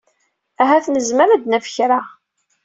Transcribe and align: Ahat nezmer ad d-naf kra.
Ahat 0.61 0.85
nezmer 0.89 1.27
ad 1.29 1.41
d-naf 1.43 1.67
kra. 1.75 1.99